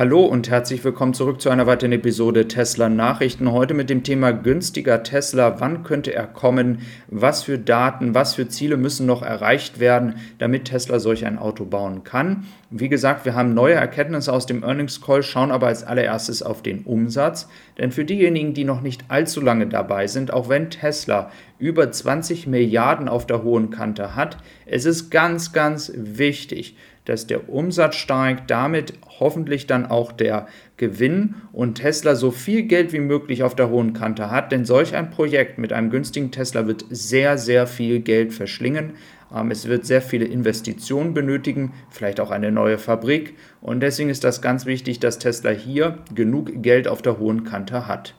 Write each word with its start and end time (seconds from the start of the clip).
Hallo 0.00 0.24
und 0.24 0.48
herzlich 0.48 0.82
willkommen 0.82 1.12
zurück 1.12 1.42
zu 1.42 1.50
einer 1.50 1.66
weiteren 1.66 1.92
Episode 1.92 2.48
Tesla 2.48 2.88
Nachrichten. 2.88 3.52
Heute 3.52 3.74
mit 3.74 3.90
dem 3.90 4.02
Thema 4.02 4.30
günstiger 4.30 5.02
Tesla. 5.02 5.60
Wann 5.60 5.82
könnte 5.82 6.14
er 6.14 6.26
kommen? 6.26 6.78
Was 7.08 7.42
für 7.42 7.58
Daten, 7.58 8.14
was 8.14 8.34
für 8.34 8.48
Ziele 8.48 8.78
müssen 8.78 9.04
noch 9.04 9.20
erreicht 9.20 9.78
werden, 9.78 10.14
damit 10.38 10.64
Tesla 10.64 11.00
solch 11.00 11.26
ein 11.26 11.38
Auto 11.38 11.66
bauen 11.66 12.02
kann? 12.02 12.46
Wie 12.70 12.88
gesagt, 12.88 13.26
wir 13.26 13.34
haben 13.34 13.52
neue 13.52 13.74
Erkenntnisse 13.74 14.32
aus 14.32 14.46
dem 14.46 14.62
Earnings 14.62 15.02
Call, 15.02 15.22
schauen 15.22 15.50
aber 15.50 15.66
als 15.66 15.84
allererstes 15.84 16.42
auf 16.42 16.62
den 16.62 16.84
Umsatz. 16.84 17.46
Denn 17.76 17.92
für 17.92 18.06
diejenigen, 18.06 18.54
die 18.54 18.64
noch 18.64 18.80
nicht 18.80 19.04
allzu 19.08 19.42
lange 19.42 19.66
dabei 19.66 20.06
sind, 20.06 20.32
auch 20.32 20.48
wenn 20.48 20.70
Tesla 20.70 21.30
über 21.58 21.92
20 21.92 22.46
Milliarden 22.46 23.06
auf 23.06 23.26
der 23.26 23.42
hohen 23.42 23.68
Kante 23.68 24.16
hat, 24.16 24.38
es 24.64 24.86
ist 24.86 25.10
ganz, 25.10 25.52
ganz 25.52 25.92
wichtig, 25.94 26.74
dass 27.10 27.26
der 27.26 27.50
Umsatz 27.50 27.96
steigt, 27.96 28.50
damit 28.50 28.94
hoffentlich 29.18 29.66
dann 29.66 29.84
auch 29.84 30.12
der 30.12 30.46
Gewinn 30.76 31.34
und 31.52 31.74
Tesla 31.74 32.14
so 32.14 32.30
viel 32.30 32.62
Geld 32.62 32.92
wie 32.92 33.00
möglich 33.00 33.42
auf 33.42 33.56
der 33.56 33.68
hohen 33.68 33.92
Kante 33.92 34.30
hat, 34.30 34.52
denn 34.52 34.64
solch 34.64 34.94
ein 34.94 35.10
Projekt 35.10 35.58
mit 35.58 35.72
einem 35.72 35.90
günstigen 35.90 36.30
Tesla 36.30 36.68
wird 36.68 36.84
sehr, 36.88 37.36
sehr 37.36 37.66
viel 37.66 37.98
Geld 38.00 38.32
verschlingen. 38.32 38.92
Ähm, 39.34 39.50
es 39.50 39.66
wird 39.66 39.84
sehr 39.84 40.02
viele 40.02 40.24
Investitionen 40.24 41.12
benötigen, 41.12 41.74
vielleicht 41.90 42.20
auch 42.20 42.30
eine 42.30 42.52
neue 42.52 42.78
Fabrik 42.78 43.34
und 43.60 43.80
deswegen 43.80 44.08
ist 44.08 44.22
das 44.22 44.40
ganz 44.40 44.64
wichtig, 44.64 45.00
dass 45.00 45.18
Tesla 45.18 45.50
hier 45.50 45.98
genug 46.14 46.62
Geld 46.62 46.86
auf 46.86 47.02
der 47.02 47.18
hohen 47.18 47.42
Kante 47.42 47.88
hat. 47.88 48.14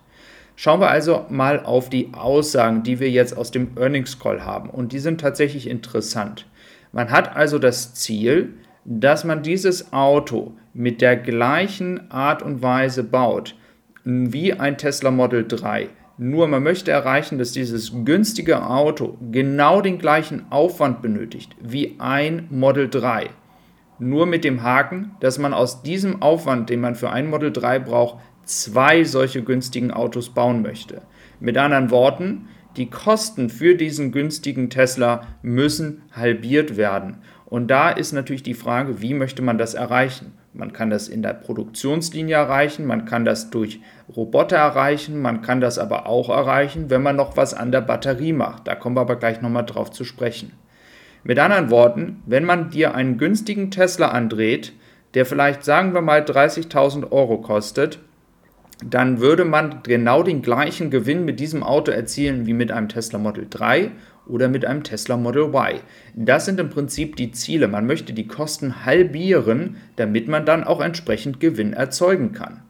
Schauen 0.58 0.82
wir 0.82 0.90
also 0.90 1.26
mal 1.30 1.64
auf 1.64 1.90
die 1.90 2.14
Aussagen, 2.14 2.84
die 2.84 3.00
wir 3.00 3.10
jetzt 3.10 3.38
aus 3.38 3.52
dem 3.52 3.78
Earnings 3.78 4.20
Call 4.20 4.44
haben 4.44 4.70
und 4.70 4.92
die 4.92 5.00
sind 5.00 5.22
tatsächlich 5.22 5.68
interessant. 5.68 6.46
Man 6.92 7.10
hat 7.10 7.36
also 7.38 7.58
das 7.58 7.94
Ziel, 7.94 8.54
dass 8.86 9.24
man 9.24 9.44
dieses 9.44 9.94
Auto 9.94 10.54
mit 10.74 11.02
der 11.02 11.16
gleichen 11.18 12.10
Art 12.12 12.42
und 12.42 12.62
Weise 12.62 13.04
baut 13.04 13.56
wie 14.04 14.54
ein 14.54 14.78
Tesla 14.78 15.12
Model 15.12 15.48
3. 15.48 15.90
Nur 16.18 16.48
man 16.48 16.64
möchte 16.64 16.92
erreichen, 16.92 17.38
dass 17.38 17.52
dieses 17.52 17.92
günstige 18.06 18.66
Auto 18.66 19.18
genau 19.32 19.82
den 19.82 19.98
gleichen 19.98 20.46
Aufwand 20.52 21.02
benötigt 21.02 21.56
wie 21.62 21.96
ein 22.00 22.48
Model 22.50 22.90
3. 22.90 23.30
Nur 24.00 24.26
mit 24.26 24.44
dem 24.44 24.64
Haken, 24.64 25.12
dass 25.20 25.38
man 25.38 25.54
aus 25.54 25.84
diesem 25.84 26.22
Aufwand, 26.22 26.70
den 26.70 26.82
man 26.82 26.96
für 26.96 27.12
ein 27.12 27.30
Model 27.30 27.52
3 27.52 27.80
braucht, 27.80 28.18
zwei 28.46 29.04
solche 29.04 29.44
günstigen 29.44 29.92
Autos 29.92 30.30
bauen 30.30 30.62
möchte. 30.62 31.02
Mit 31.40 31.58
anderen 31.58 31.92
Worten, 31.92 32.48
die 32.78 32.90
Kosten 32.90 33.50
für 33.50 33.76
diesen 33.76 34.12
günstigen 34.12 34.70
Tesla 34.70 35.28
müssen 35.42 36.04
halbiert 36.12 36.78
werden. 36.78 37.18
Und 37.52 37.68
da 37.68 37.90
ist 37.90 38.14
natürlich 38.14 38.44
die 38.44 38.54
Frage, 38.54 39.02
wie 39.02 39.14
möchte 39.14 39.42
man 39.42 39.58
das 39.58 39.74
erreichen? 39.74 40.32
Man 40.54 40.72
kann 40.72 40.90
das 40.90 41.10
in 41.10 41.22
der 41.22 41.34
Produktionslinie 41.34 42.38
erreichen, 42.38 42.86
man 42.86 43.04
kann 43.04 43.26
das 43.26 43.50
durch 43.50 43.82
Roboter 44.16 44.56
erreichen, 44.56 45.22
man 45.22 45.42
kann 45.42 45.60
das 45.60 45.78
aber 45.78 46.08
auch 46.08 46.30
erreichen, 46.30 46.90
wenn 46.90 47.04
man 47.04 47.18
noch 47.18 47.36
was 47.36 47.54
an 47.54 47.74
der 47.74 47.82
Batterie 47.82 48.32
macht. 48.32 48.70
Da 48.70 48.76
kommen 48.76 48.96
wir 48.96 49.02
aber 49.02 49.18
gleich 49.18 49.42
nochmal 49.42 49.66
drauf 49.66 49.92
zu 49.92 50.06
sprechen. 50.06 50.54
Mit 51.26 51.40
anderen 51.40 51.70
Worten, 51.70 52.24
wenn 52.26 52.46
man 52.46 52.70
dir 52.70 52.96
einen 52.96 53.18
günstigen 53.18 53.70
Tesla 53.70 54.12
andreht, 54.12 54.72
der 55.14 55.26
vielleicht 55.26 55.66
sagen 55.66 55.94
wir 55.94 56.02
mal 56.02 56.22
30.000 56.22 57.12
Euro 57.12 57.40
kostet, 57.40 58.00
dann 58.82 59.20
würde 59.20 59.44
man 59.44 59.84
genau 59.84 60.24
den 60.24 60.42
gleichen 60.42 60.90
Gewinn 60.90 61.26
mit 61.26 61.42
diesem 61.42 61.64
Auto 61.64 61.92
erzielen 61.92 62.46
wie 62.46 62.54
mit 62.54 62.72
einem 62.72 62.88
Tesla 62.88 63.20
Model 63.20 63.46
3 63.50 63.92
oder 64.28 64.48
mit 64.48 64.66
einem 64.66 64.84
Tesla 64.84 65.18
Model 65.18 65.54
Y. 65.54 65.80
Das 66.16 66.46
sind 66.46 66.60
im 66.60 66.70
Prinzip 66.70 67.16
die 67.16 67.32
Ziele. 67.32 67.68
Man 67.68 67.86
möchte 67.86 68.14
die 68.14 68.28
Kosten 68.28 68.86
halbieren, 68.86 69.78
damit 69.96 70.28
man 70.28 70.46
dann 70.46 70.64
auch 70.64 70.82
entsprechend 70.82 71.40
Gewinn 71.40 71.74
erzeugen 71.74 72.32
kann. 72.32 72.62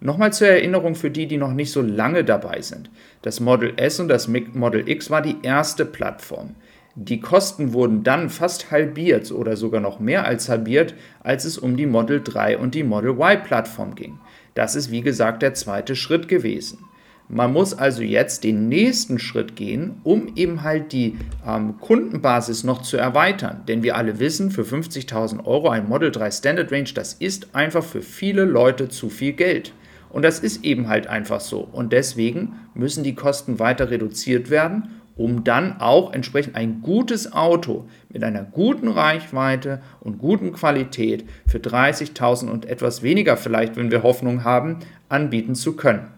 Nochmal 0.00 0.32
zur 0.32 0.48
Erinnerung 0.48 0.94
für 0.94 1.10
die, 1.10 1.26
die 1.26 1.38
noch 1.38 1.52
nicht 1.52 1.72
so 1.72 1.80
lange 1.80 2.24
dabei 2.24 2.60
sind. 2.60 2.90
Das 3.22 3.40
Model 3.40 3.72
S 3.76 4.00
und 4.00 4.08
das 4.08 4.28
Model 4.28 4.88
X 4.88 5.08
war 5.10 5.22
die 5.22 5.36
erste 5.42 5.86
Plattform. 5.86 6.56
Die 6.96 7.20
Kosten 7.20 7.72
wurden 7.72 8.04
dann 8.04 8.30
fast 8.30 8.70
halbiert 8.70 9.32
oder 9.32 9.56
sogar 9.56 9.80
noch 9.80 9.98
mehr 9.98 10.26
als 10.26 10.48
halbiert, 10.48 10.94
als 11.20 11.44
es 11.44 11.58
um 11.58 11.76
die 11.76 11.86
Model 11.86 12.22
3 12.22 12.58
und 12.58 12.74
die 12.74 12.84
Model 12.84 13.12
Y 13.12 13.42
Plattform 13.42 13.94
ging. 13.94 14.20
Das 14.54 14.76
ist 14.76 14.92
wie 14.92 15.00
gesagt 15.00 15.42
der 15.42 15.54
zweite 15.54 15.96
Schritt 15.96 16.28
gewesen. 16.28 16.84
Man 17.28 17.54
muss 17.54 17.72
also 17.72 18.02
jetzt 18.02 18.44
den 18.44 18.68
nächsten 18.68 19.18
Schritt 19.18 19.56
gehen, 19.56 20.00
um 20.04 20.32
eben 20.36 20.62
halt 20.62 20.92
die 20.92 21.16
ähm, 21.46 21.78
Kundenbasis 21.80 22.64
noch 22.64 22.82
zu 22.82 22.98
erweitern. 22.98 23.62
Denn 23.66 23.82
wir 23.82 23.96
alle 23.96 24.18
wissen, 24.18 24.50
für 24.50 24.62
50.000 24.62 25.44
Euro 25.46 25.70
ein 25.70 25.88
Model 25.88 26.10
3 26.10 26.30
Standard 26.30 26.70
Range, 26.70 26.90
das 26.94 27.14
ist 27.14 27.54
einfach 27.54 27.82
für 27.82 28.02
viele 28.02 28.44
Leute 28.44 28.90
zu 28.90 29.08
viel 29.08 29.32
Geld. 29.32 29.72
Und 30.10 30.22
das 30.22 30.38
ist 30.38 30.64
eben 30.64 30.88
halt 30.88 31.06
einfach 31.06 31.40
so. 31.40 31.60
Und 31.60 31.92
deswegen 31.92 32.56
müssen 32.74 33.02
die 33.02 33.14
Kosten 33.14 33.58
weiter 33.58 33.90
reduziert 33.90 34.50
werden, 34.50 35.00
um 35.16 35.44
dann 35.44 35.80
auch 35.80 36.12
entsprechend 36.12 36.56
ein 36.56 36.82
gutes 36.82 37.32
Auto 37.32 37.88
mit 38.10 38.22
einer 38.22 38.44
guten 38.44 38.88
Reichweite 38.88 39.80
und 40.00 40.18
guten 40.18 40.52
Qualität 40.52 41.24
für 41.46 41.58
30.000 41.58 42.50
und 42.50 42.66
etwas 42.66 43.02
weniger 43.02 43.36
vielleicht, 43.36 43.76
wenn 43.76 43.90
wir 43.90 44.02
Hoffnung 44.02 44.44
haben, 44.44 44.80
anbieten 45.08 45.54
zu 45.54 45.74
können. 45.74 46.08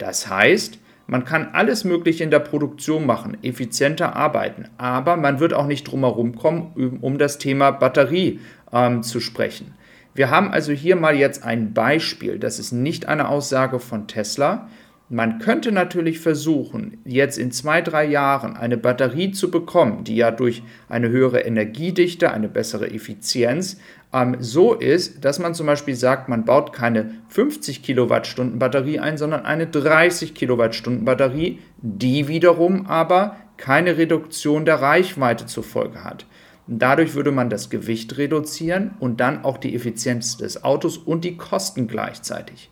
Das 0.00 0.30
heißt, 0.30 0.78
man 1.06 1.24
kann 1.26 1.50
alles 1.52 1.84
Mögliche 1.84 2.24
in 2.24 2.30
der 2.30 2.38
Produktion 2.38 3.04
machen, 3.04 3.36
effizienter 3.42 4.16
arbeiten, 4.16 4.66
aber 4.78 5.16
man 5.16 5.40
wird 5.40 5.52
auch 5.52 5.66
nicht 5.66 5.84
drumherum 5.84 6.36
kommen, 6.36 6.98
um 7.02 7.18
das 7.18 7.36
Thema 7.36 7.70
Batterie 7.70 8.40
ähm, 8.72 9.02
zu 9.02 9.20
sprechen. 9.20 9.74
Wir 10.14 10.30
haben 10.30 10.50
also 10.50 10.72
hier 10.72 10.96
mal 10.96 11.14
jetzt 11.14 11.44
ein 11.44 11.74
Beispiel. 11.74 12.38
Das 12.38 12.58
ist 12.58 12.72
nicht 12.72 13.08
eine 13.08 13.28
Aussage 13.28 13.78
von 13.78 14.06
Tesla, 14.06 14.68
man 15.12 15.40
könnte 15.40 15.72
natürlich 15.72 16.20
versuchen, 16.20 16.98
jetzt 17.04 17.36
in 17.36 17.50
zwei, 17.50 17.82
drei 17.82 18.06
Jahren 18.06 18.56
eine 18.56 18.76
Batterie 18.76 19.32
zu 19.32 19.50
bekommen, 19.50 20.04
die 20.04 20.14
ja 20.14 20.30
durch 20.30 20.62
eine 20.88 21.08
höhere 21.08 21.40
Energiedichte, 21.40 22.30
eine 22.30 22.48
bessere 22.48 22.88
Effizienz 22.88 23.78
ähm, 24.12 24.36
so 24.38 24.72
ist, 24.72 25.24
dass 25.24 25.40
man 25.40 25.54
zum 25.54 25.66
Beispiel 25.66 25.96
sagt, 25.96 26.28
man 26.28 26.44
baut 26.44 26.72
keine 26.72 27.10
50 27.28 27.82
Kilowattstunden 27.82 28.60
Batterie 28.60 29.00
ein, 29.00 29.18
sondern 29.18 29.44
eine 29.44 29.66
30 29.66 30.32
Kilowattstunden 30.32 31.04
Batterie, 31.04 31.58
die 31.78 32.28
wiederum 32.28 32.86
aber 32.86 33.36
keine 33.56 33.98
Reduktion 33.98 34.64
der 34.64 34.80
Reichweite 34.80 35.46
zur 35.46 35.64
Folge 35.64 36.04
hat. 36.04 36.24
Dadurch 36.68 37.16
würde 37.16 37.32
man 37.32 37.50
das 37.50 37.68
Gewicht 37.68 38.16
reduzieren 38.16 38.92
und 39.00 39.20
dann 39.20 39.44
auch 39.44 39.58
die 39.58 39.74
Effizienz 39.74 40.36
des 40.36 40.62
Autos 40.62 40.98
und 40.98 41.24
die 41.24 41.36
Kosten 41.36 41.88
gleichzeitig. 41.88 42.70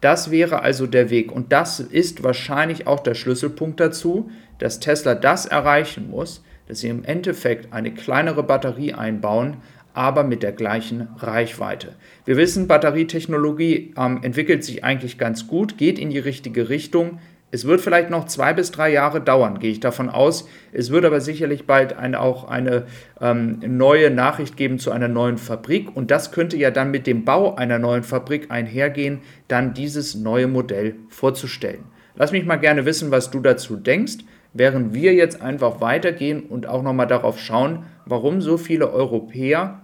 Das 0.00 0.30
wäre 0.30 0.62
also 0.62 0.86
der 0.86 1.10
Weg 1.10 1.32
und 1.32 1.52
das 1.52 1.80
ist 1.80 2.22
wahrscheinlich 2.22 2.86
auch 2.86 3.00
der 3.00 3.14
Schlüsselpunkt 3.14 3.80
dazu, 3.80 4.30
dass 4.58 4.78
Tesla 4.78 5.14
das 5.14 5.46
erreichen 5.46 6.10
muss, 6.10 6.44
dass 6.68 6.80
sie 6.80 6.88
im 6.88 7.04
Endeffekt 7.04 7.72
eine 7.72 7.92
kleinere 7.92 8.42
Batterie 8.42 8.94
einbauen, 8.94 9.56
aber 9.94 10.22
mit 10.22 10.44
der 10.44 10.52
gleichen 10.52 11.08
Reichweite. 11.18 11.96
Wir 12.24 12.36
wissen, 12.36 12.68
Batterietechnologie 12.68 13.94
ähm, 13.96 14.20
entwickelt 14.22 14.62
sich 14.62 14.84
eigentlich 14.84 15.18
ganz 15.18 15.48
gut, 15.48 15.78
geht 15.78 15.98
in 15.98 16.10
die 16.10 16.20
richtige 16.20 16.68
Richtung. 16.68 17.18
Es 17.50 17.64
wird 17.64 17.80
vielleicht 17.80 18.10
noch 18.10 18.26
zwei 18.26 18.52
bis 18.52 18.72
drei 18.72 18.92
Jahre 18.92 19.22
dauern, 19.22 19.58
gehe 19.58 19.70
ich 19.70 19.80
davon 19.80 20.10
aus. 20.10 20.46
Es 20.72 20.90
wird 20.90 21.06
aber 21.06 21.22
sicherlich 21.22 21.66
bald 21.66 21.96
eine, 21.96 22.20
auch 22.20 22.46
eine 22.46 22.84
ähm, 23.22 23.60
neue 23.66 24.10
Nachricht 24.10 24.58
geben 24.58 24.78
zu 24.78 24.90
einer 24.90 25.08
neuen 25.08 25.38
Fabrik. 25.38 25.96
Und 25.96 26.10
das 26.10 26.30
könnte 26.30 26.58
ja 26.58 26.70
dann 26.70 26.90
mit 26.90 27.06
dem 27.06 27.24
Bau 27.24 27.54
einer 27.54 27.78
neuen 27.78 28.02
Fabrik 28.02 28.50
einhergehen, 28.50 29.20
dann 29.48 29.72
dieses 29.72 30.14
neue 30.14 30.46
Modell 30.46 30.96
vorzustellen. 31.08 31.84
Lass 32.16 32.32
mich 32.32 32.44
mal 32.44 32.56
gerne 32.56 32.84
wissen, 32.84 33.10
was 33.10 33.30
du 33.30 33.40
dazu 33.40 33.76
denkst, 33.76 34.18
während 34.52 34.92
wir 34.92 35.14
jetzt 35.14 35.40
einfach 35.40 35.80
weitergehen 35.80 36.42
und 36.42 36.66
auch 36.66 36.82
nochmal 36.82 37.06
darauf 37.06 37.38
schauen, 37.38 37.84
warum 38.04 38.42
so 38.42 38.58
viele 38.58 38.92
Europäer 38.92 39.82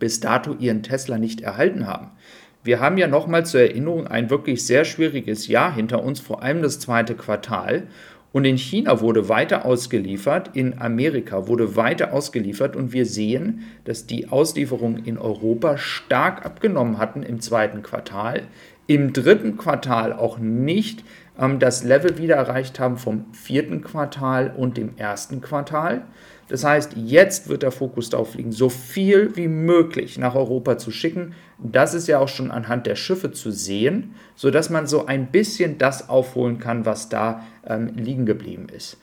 bis 0.00 0.18
dato 0.18 0.54
ihren 0.58 0.82
Tesla 0.82 1.18
nicht 1.18 1.42
erhalten 1.42 1.86
haben. 1.86 2.10
Wir 2.68 2.80
haben 2.80 2.98
ja 2.98 3.08
nochmal 3.08 3.46
zur 3.46 3.62
Erinnerung 3.62 4.08
ein 4.08 4.28
wirklich 4.28 4.66
sehr 4.66 4.84
schwieriges 4.84 5.48
Jahr 5.48 5.74
hinter 5.74 6.04
uns, 6.04 6.20
vor 6.20 6.42
allem 6.42 6.60
das 6.60 6.78
zweite 6.78 7.14
Quartal. 7.14 7.84
Und 8.30 8.44
in 8.44 8.58
China 8.58 9.00
wurde 9.00 9.30
weiter 9.30 9.64
ausgeliefert, 9.64 10.50
in 10.52 10.78
Amerika 10.78 11.48
wurde 11.48 11.76
weiter 11.76 12.12
ausgeliefert 12.12 12.76
und 12.76 12.92
wir 12.92 13.06
sehen, 13.06 13.62
dass 13.86 14.04
die 14.04 14.28
Auslieferungen 14.28 15.06
in 15.06 15.16
Europa 15.16 15.78
stark 15.78 16.44
abgenommen 16.44 16.98
hatten 16.98 17.22
im 17.22 17.40
zweiten 17.40 17.82
Quartal, 17.82 18.42
im 18.88 19.12
dritten 19.12 19.56
Quartal 19.56 20.12
auch 20.12 20.38
nicht 20.38 21.04
ähm, 21.38 21.60
das 21.60 21.84
Level 21.84 22.18
wieder 22.18 22.34
erreicht 22.34 22.80
haben 22.80 22.96
vom 22.96 23.26
vierten 23.32 23.82
Quartal 23.82 24.52
und 24.56 24.76
dem 24.76 24.96
ersten 24.96 25.40
Quartal. 25.40 26.02
Das 26.48 26.64
heißt, 26.64 26.92
jetzt 26.96 27.48
wird 27.50 27.62
der 27.62 27.70
Fokus 27.70 28.08
darauf 28.08 28.34
liegen, 28.34 28.52
so 28.52 28.70
viel 28.70 29.36
wie 29.36 29.48
möglich 29.48 30.16
nach 30.16 30.34
Europa 30.34 30.78
zu 30.78 30.90
schicken. 30.90 31.34
Das 31.58 31.92
ist 31.92 32.08
ja 32.08 32.18
auch 32.18 32.28
schon 32.28 32.50
anhand 32.50 32.86
der 32.86 32.96
Schiffe 32.96 33.30
zu 33.30 33.50
sehen, 33.50 34.14
sodass 34.34 34.70
man 34.70 34.86
so 34.86 35.04
ein 35.04 35.26
bisschen 35.26 35.76
das 35.76 36.08
aufholen 36.08 36.58
kann, 36.58 36.86
was 36.86 37.10
da 37.10 37.44
ähm, 37.66 37.88
liegen 37.94 38.24
geblieben 38.24 38.68
ist. 38.74 38.96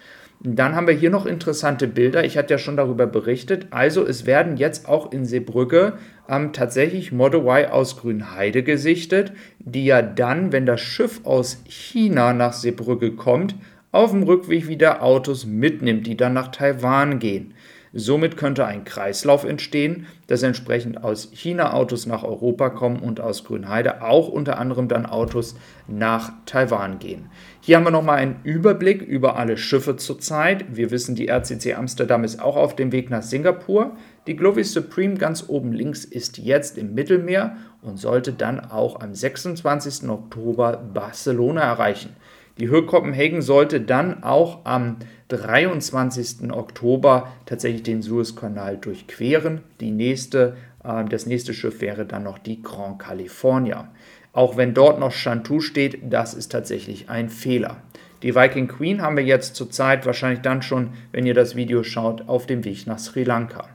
Dann 0.48 0.76
haben 0.76 0.86
wir 0.86 0.94
hier 0.94 1.10
noch 1.10 1.26
interessante 1.26 1.88
Bilder. 1.88 2.24
Ich 2.24 2.38
hatte 2.38 2.54
ja 2.54 2.58
schon 2.60 2.78
darüber 2.78 3.08
berichtet. 3.08 3.68
Also 3.72 4.06
es 4.06 4.28
werden 4.28 4.58
jetzt 4.58 4.88
auch 4.88 5.12
in 5.12 5.26
Seebrücke 5.26 5.94
ähm, 6.30 6.54
tatsächlich 6.54 7.12
Model 7.12 7.42
Y 7.42 7.72
aus 7.72 7.98
Grünheide 7.98 8.62
gesichtet, 8.62 9.34
die 9.58 9.86
ja 9.86 10.04
dann, 10.04 10.52
wenn 10.52 10.68
das 10.68 10.82
Schiff 10.82 11.22
aus 11.24 11.64
China 11.66 12.34
nach 12.34 12.54
Seebrücke 12.54 13.14
kommt, 13.14 13.56
auf 13.92 14.12
dem 14.12 14.22
Rückweg 14.22 14.68
wieder 14.68 15.02
Autos 15.02 15.48
mitnimmt, 15.48 16.06
die 16.06 16.18
dann 16.18 16.34
nach 16.34 16.50
Taiwan 16.50 17.18
gehen. 17.18 17.55
Somit 17.98 18.36
könnte 18.36 18.66
ein 18.66 18.84
Kreislauf 18.84 19.46
entstehen, 19.46 20.06
dass 20.28 20.44
entsprechend 20.44 21.02
aus 21.02 21.30
China 21.32 21.72
Autos 21.72 22.06
nach 22.06 22.26
Europa 22.26 22.70
kommen 22.70 23.00
und 23.00 23.22
aus 23.22 23.46
Grünheide 23.46 24.02
auch 24.02 24.28
unter 24.28 24.60
anderem 24.60 24.90
dann 24.90 25.06
Autos 25.06 25.56
nach 25.88 26.34
Taiwan 26.46 27.00
gehen. 27.00 27.30
Hier 27.62 27.78
haben 27.78 27.86
wir 27.86 27.92
nochmal 27.92 28.18
einen 28.18 28.42
Überblick 28.44 29.02
über 29.02 29.38
alle 29.38 29.56
Schiffe 29.56 29.96
zurzeit. 29.96 30.76
Wir 30.76 30.92
wissen, 30.92 31.16
die 31.16 31.30
RCC 31.30 31.76
Amsterdam 31.76 32.26
ist 32.26 32.42
auch 32.42 32.58
auf 32.58 32.76
dem 32.76 32.92
Weg 32.92 33.10
nach 33.10 33.24
Singapur. 33.24 33.96
Die 34.28 34.36
Glovis 34.36 34.74
Supreme 34.74 35.16
ganz 35.16 35.46
oben 35.48 35.72
links 35.72 36.04
ist 36.04 36.38
jetzt 36.38 36.78
im 36.78 36.96
Mittelmeer 36.96 37.56
und 37.82 37.96
sollte 37.96 38.34
dann 38.34 38.60
auch 38.60 39.00
am 39.00 39.16
26. 39.16 40.10
Oktober 40.10 40.84
Barcelona 40.94 41.62
erreichen. 41.62 42.10
Die 42.58 42.70
Höhe 42.70 42.84
Kopenhagen 42.84 43.42
sollte 43.42 43.82
dann 43.82 44.24
auch 44.24 44.62
am 44.64 44.98
23. 45.28 46.52
Oktober 46.52 47.34
tatsächlich 47.46 47.84
den 47.84 48.02
Suezkanal 48.02 48.78
durchqueren. 48.78 49.62
Die 49.82 49.92
nächste, 49.92 50.56
äh, 50.84 51.04
das 51.04 51.26
nächste 51.26 51.54
Schiff 51.54 51.82
wäre 51.82 52.06
dann 52.06 52.24
noch 52.24 52.38
die 52.38 52.62
Grand 52.62 53.00
California. 53.00 53.90
Auch 54.32 54.56
wenn 54.56 54.74
dort 54.74 55.00
noch 55.00 55.12
Chantou 55.12 55.60
steht, 55.60 56.00
das 56.10 56.34
ist 56.34 56.50
tatsächlich 56.52 57.10
ein 57.10 57.30
Fehler. 57.30 57.78
Die 58.24 58.36
Viking 58.36 58.70
Queen 58.70 59.02
haben 59.02 59.18
wir 59.18 59.26
jetzt 59.26 59.56
zurzeit 59.56 60.06
wahrscheinlich 60.06 60.42
dann 60.42 60.62
schon, 60.62 60.92
wenn 61.12 61.26
ihr 61.26 61.34
das 61.34 61.56
Video 61.58 61.84
schaut, 61.84 62.28
auf 62.30 62.46
dem 62.46 62.64
Weg 62.64 62.88
nach 62.88 63.00
Sri 63.00 63.24
Lanka. 63.24 63.68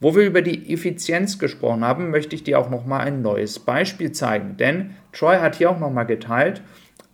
Wo 0.00 0.14
wir 0.14 0.24
über 0.24 0.42
die 0.42 0.72
Effizienz 0.72 1.38
gesprochen 1.38 1.84
haben, 1.84 2.10
möchte 2.10 2.34
ich 2.34 2.44
dir 2.44 2.58
auch 2.58 2.68
noch 2.68 2.84
mal 2.84 3.00
ein 3.00 3.22
neues 3.22 3.58
Beispiel 3.58 4.12
zeigen, 4.12 4.56
denn 4.58 4.94
Troy 5.12 5.36
hat 5.36 5.56
hier 5.56 5.70
auch 5.70 5.78
noch 5.78 5.90
mal 5.90 6.04
geteilt, 6.04 6.62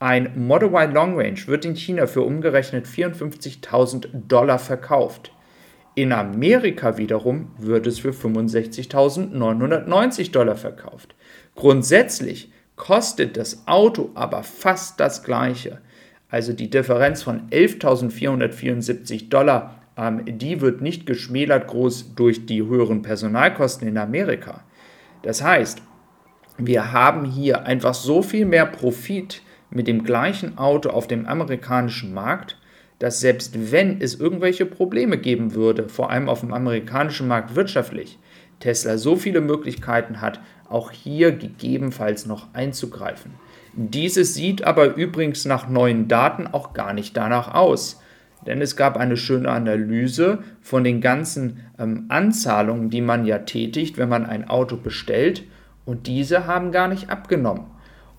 ein 0.02 0.32
Model 0.34 0.68
Y 0.70 0.92
Long 0.92 1.16
Range 1.16 1.38
wird 1.46 1.64
in 1.64 1.76
China 1.76 2.08
für 2.08 2.22
umgerechnet 2.22 2.86
54.000 2.86 4.26
Dollar 4.26 4.58
verkauft. 4.58 5.30
In 5.94 6.12
Amerika 6.12 6.98
wiederum 6.98 7.52
wird 7.56 7.86
es 7.86 8.00
für 8.00 8.10
65.990 8.10 10.32
Dollar 10.32 10.56
verkauft. 10.56 11.14
Grundsätzlich 11.54 12.50
kostet 12.74 13.36
das 13.36 13.68
Auto 13.68 14.10
aber 14.14 14.42
fast 14.42 14.98
das 14.98 15.22
gleiche. 15.22 15.78
Also 16.28 16.52
die 16.52 16.68
Differenz 16.68 17.22
von 17.22 17.48
11.474 17.50 19.28
Dollar, 19.28 19.82
ähm, 19.96 20.24
die 20.26 20.60
wird 20.60 20.80
nicht 20.80 21.06
geschmälert 21.06 21.68
groß 21.68 22.16
durch 22.16 22.44
die 22.46 22.64
höheren 22.64 23.02
Personalkosten 23.02 23.86
in 23.86 23.98
Amerika. 23.98 24.64
Das 25.22 25.44
heißt, 25.44 25.80
wir 26.58 26.90
haben 26.90 27.24
hier 27.24 27.66
einfach 27.66 27.94
so 27.94 28.20
viel 28.20 28.46
mehr 28.46 28.66
Profit, 28.66 29.42
mit 29.74 29.86
dem 29.86 30.04
gleichen 30.04 30.58
Auto 30.58 30.90
auf 30.90 31.06
dem 31.06 31.26
amerikanischen 31.26 32.14
Markt, 32.14 32.58
dass 32.98 33.20
selbst 33.20 33.72
wenn 33.72 34.00
es 34.00 34.14
irgendwelche 34.14 34.66
Probleme 34.66 35.18
geben 35.18 35.54
würde, 35.54 35.88
vor 35.88 36.10
allem 36.10 36.28
auf 36.28 36.40
dem 36.40 36.52
amerikanischen 36.52 37.26
Markt 37.26 37.56
wirtschaftlich, 37.56 38.18
Tesla 38.60 38.96
so 38.96 39.16
viele 39.16 39.40
Möglichkeiten 39.40 40.20
hat, 40.20 40.40
auch 40.68 40.92
hier 40.92 41.32
gegebenenfalls 41.32 42.26
noch 42.26 42.54
einzugreifen. 42.54 43.32
Dieses 43.74 44.34
sieht 44.34 44.64
aber 44.64 44.94
übrigens 44.94 45.44
nach 45.44 45.68
neuen 45.68 46.06
Daten 46.06 46.46
auch 46.46 46.74
gar 46.74 46.92
nicht 46.92 47.16
danach 47.16 47.54
aus. 47.54 48.00
Denn 48.46 48.60
es 48.60 48.76
gab 48.76 48.96
eine 48.96 49.16
schöne 49.16 49.50
Analyse 49.50 50.42
von 50.60 50.84
den 50.84 51.00
ganzen 51.00 51.60
ähm, 51.78 52.06
Anzahlungen, 52.08 52.90
die 52.90 53.00
man 53.00 53.24
ja 53.24 53.38
tätigt, 53.38 53.98
wenn 53.98 54.08
man 54.08 54.26
ein 54.26 54.48
Auto 54.48 54.76
bestellt. 54.76 55.44
Und 55.84 56.06
diese 56.06 56.46
haben 56.46 56.72
gar 56.72 56.88
nicht 56.88 57.08
abgenommen. 57.08 57.66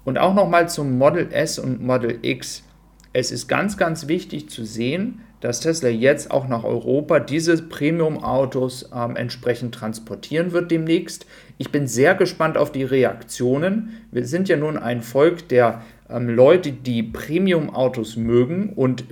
Und 0.05 0.17
auch 0.17 0.33
nochmal 0.33 0.69
zum 0.69 0.97
Model 0.97 1.31
S 1.31 1.59
und 1.59 1.81
Model 1.81 2.19
X. 2.21 2.63
Es 3.13 3.31
ist 3.31 3.47
ganz, 3.47 3.77
ganz 3.77 4.07
wichtig 4.07 4.49
zu 4.49 4.65
sehen, 4.65 5.21
dass 5.39 5.59
Tesla 5.59 5.89
jetzt 5.89 6.31
auch 6.31 6.47
nach 6.47 6.63
Europa 6.63 7.19
diese 7.19 7.61
Premium-Autos 7.61 8.89
ähm, 8.95 9.15
entsprechend 9.17 9.75
transportieren 9.75 10.53
wird 10.53 10.71
demnächst. 10.71 11.25
Ich 11.57 11.69
bin 11.69 11.85
sehr 11.85 12.15
gespannt 12.15 12.57
auf 12.57 12.71
die 12.71 12.83
Reaktionen. 12.83 14.01
Wir 14.11 14.25
sind 14.25 14.47
ja 14.47 14.55
nun 14.55 14.77
ein 14.77 15.01
Volk 15.01 15.49
der 15.49 15.83
ähm, 16.09 16.29
Leute, 16.29 16.71
die 16.71 17.03
Premium-Autos 17.03 18.15
mögen 18.15 18.69
und 18.73 19.03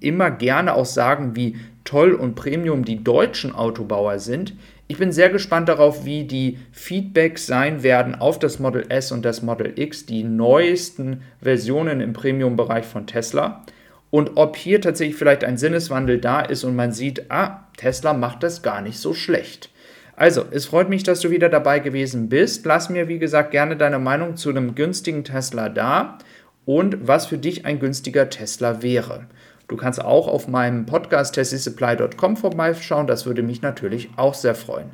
immer 0.00 0.30
gerne 0.30 0.74
auch 0.74 0.86
sagen, 0.86 1.34
wie 1.34 1.56
toll 1.84 2.12
und 2.12 2.34
Premium 2.34 2.84
die 2.84 3.02
deutschen 3.02 3.54
Autobauer 3.54 4.20
sind. 4.20 4.54
Ich 4.86 4.98
bin 4.98 5.12
sehr 5.12 5.30
gespannt 5.30 5.70
darauf, 5.70 6.04
wie 6.04 6.24
die 6.24 6.58
Feedbacks 6.72 7.46
sein 7.46 7.82
werden 7.82 8.14
auf 8.14 8.38
das 8.38 8.58
Model 8.58 8.84
S 8.90 9.12
und 9.12 9.24
das 9.24 9.40
Model 9.40 9.72
X, 9.76 10.04
die 10.04 10.24
neuesten 10.24 11.22
Versionen 11.40 12.02
im 12.02 12.12
Premium-Bereich 12.12 12.84
von 12.84 13.06
Tesla. 13.06 13.64
Und 14.10 14.32
ob 14.36 14.56
hier 14.56 14.82
tatsächlich 14.82 15.16
vielleicht 15.16 15.42
ein 15.42 15.56
Sinneswandel 15.56 16.18
da 16.18 16.42
ist 16.42 16.64
und 16.64 16.76
man 16.76 16.92
sieht, 16.92 17.30
ah, 17.30 17.66
Tesla 17.78 18.12
macht 18.12 18.42
das 18.42 18.62
gar 18.62 18.82
nicht 18.82 18.98
so 18.98 19.14
schlecht. 19.14 19.70
Also, 20.16 20.44
es 20.50 20.66
freut 20.66 20.90
mich, 20.90 21.02
dass 21.02 21.20
du 21.20 21.30
wieder 21.30 21.48
dabei 21.48 21.80
gewesen 21.80 22.28
bist. 22.28 22.66
Lass 22.66 22.90
mir, 22.90 23.08
wie 23.08 23.18
gesagt, 23.18 23.50
gerne 23.50 23.76
deine 23.76 23.98
Meinung 23.98 24.36
zu 24.36 24.50
einem 24.50 24.74
günstigen 24.74 25.24
Tesla 25.24 25.70
da 25.70 26.18
und 26.66 27.08
was 27.08 27.26
für 27.26 27.38
dich 27.38 27.64
ein 27.64 27.80
günstiger 27.80 28.28
Tesla 28.30 28.82
wäre. 28.82 29.26
Du 29.68 29.76
kannst 29.76 30.02
auch 30.02 30.28
auf 30.28 30.46
meinem 30.46 30.86
Podcast 30.86 31.34
tessysupply.com 31.34 32.36
vorbeischauen, 32.36 33.06
das 33.06 33.26
würde 33.26 33.42
mich 33.42 33.62
natürlich 33.62 34.10
auch 34.16 34.34
sehr 34.34 34.54
freuen. 34.54 34.90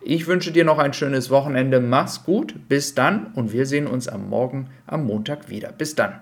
Ich 0.00 0.26
wünsche 0.26 0.52
dir 0.52 0.64
noch 0.64 0.78
ein 0.78 0.92
schönes 0.92 1.30
Wochenende, 1.30 1.80
mach's 1.80 2.24
gut, 2.24 2.68
bis 2.68 2.94
dann 2.94 3.32
und 3.34 3.52
wir 3.52 3.66
sehen 3.66 3.86
uns 3.86 4.08
am 4.08 4.28
Morgen, 4.28 4.70
am 4.86 5.06
Montag 5.06 5.48
wieder. 5.48 5.72
Bis 5.72 5.94
dann. 5.94 6.20